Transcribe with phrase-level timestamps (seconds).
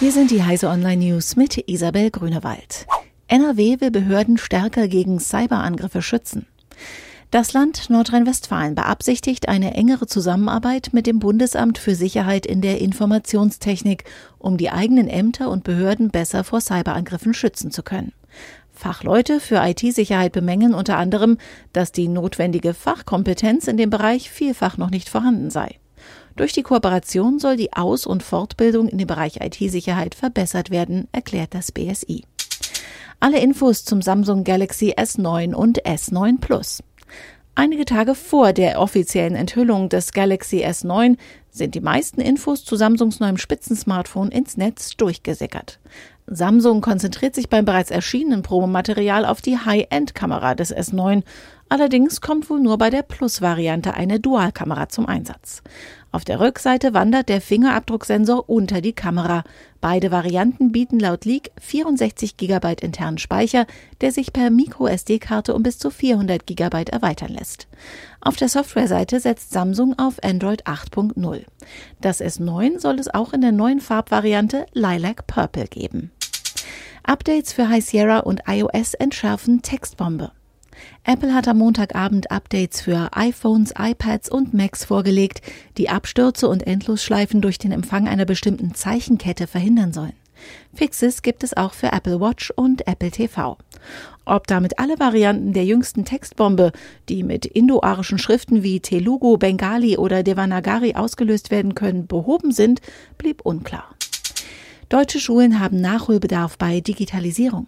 [0.00, 2.86] Hier sind die Heise Online News mit Isabel Grünewald.
[3.28, 6.46] NRW will Behörden stärker gegen Cyberangriffe schützen.
[7.30, 14.02] Das Land Nordrhein-Westfalen beabsichtigt eine engere Zusammenarbeit mit dem Bundesamt für Sicherheit in der Informationstechnik,
[14.38, 18.12] um die eigenen Ämter und Behörden besser vor Cyberangriffen schützen zu können.
[18.72, 21.38] Fachleute für IT-Sicherheit bemängeln unter anderem,
[21.72, 25.78] dass die notwendige Fachkompetenz in dem Bereich vielfach noch nicht vorhanden sei.
[26.36, 31.54] Durch die Kooperation soll die Aus- und Fortbildung in dem Bereich IT-Sicherheit verbessert werden, erklärt
[31.54, 32.24] das BSI.
[33.20, 36.82] Alle Infos zum Samsung Galaxy S9 und S9 Plus.
[37.54, 41.16] Einige Tage vor der offiziellen Enthüllung des Galaxy S9
[41.54, 45.78] sind die meisten Infos zu Samsungs neuem Spitzensmartphone ins Netz durchgesickert.
[46.26, 51.22] Samsung konzentriert sich beim bereits erschienenen Promomaterial auf die High-End-Kamera des S9.
[51.68, 55.62] Allerdings kommt wohl nur bei der Plus-Variante eine Dualkamera zum Einsatz.
[56.12, 59.44] Auf der Rückseite wandert der Fingerabdrucksensor unter die Kamera.
[59.80, 63.66] Beide Varianten bieten laut Leak 64 GB internen Speicher,
[64.00, 67.68] der sich per MicroSD-Karte um bis zu 400 GB erweitern lässt.
[68.20, 71.44] Auf der Softwareseite setzt Samsung auf Android 8.0.
[72.00, 76.10] Das S9 soll es auch in der neuen Farbvariante Lilac Purple geben.
[77.02, 80.32] Updates für High Sierra und iOS entschärfen Textbombe.
[81.04, 85.42] Apple hat am Montagabend Updates für iPhones, iPads und Macs vorgelegt,
[85.76, 90.14] die Abstürze und Endlosschleifen durch den Empfang einer bestimmten Zeichenkette verhindern sollen.
[90.74, 93.56] Fixes gibt es auch für Apple Watch und Apple TV.
[94.24, 96.72] Ob damit alle Varianten der jüngsten Textbombe,
[97.08, 102.80] die mit indoarischen Schriften wie Telugu, Bengali oder Devanagari ausgelöst werden können, behoben sind,
[103.18, 103.94] blieb unklar.
[104.88, 107.66] Deutsche Schulen haben Nachholbedarf bei Digitalisierung.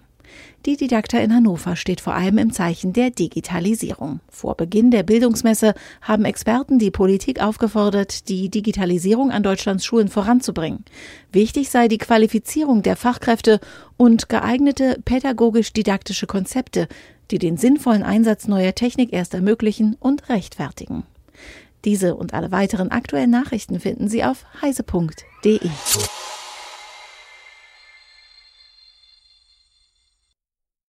[0.67, 4.21] Die Didakta in Hannover steht vor allem im Zeichen der Digitalisierung.
[4.29, 10.85] Vor Beginn der Bildungsmesse haben Experten die Politik aufgefordert, die Digitalisierung an Deutschlands Schulen voranzubringen.
[11.31, 13.61] Wichtig sei die Qualifizierung der Fachkräfte
[13.97, 16.89] und geeignete pädagogisch-didaktische Konzepte,
[17.31, 21.05] die den sinnvollen Einsatz neuer Technik erst ermöglichen und rechtfertigen.
[21.85, 25.61] Diese und alle weiteren aktuellen Nachrichten finden Sie auf heise.de.